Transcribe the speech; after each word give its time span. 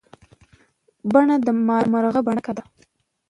بڼه 1.13 1.35
د 1.45 1.47
مارغه 1.67 2.21
بڼکه 2.27 2.51
ده. 2.57 2.63